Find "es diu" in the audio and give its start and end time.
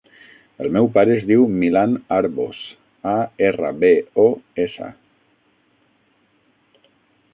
1.17-1.43